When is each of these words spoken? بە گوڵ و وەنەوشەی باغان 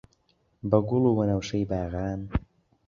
بە 0.69 0.77
گوڵ 0.87 1.03
و 1.07 1.15
وەنەوشەی 1.17 1.69
باغان 1.71 2.21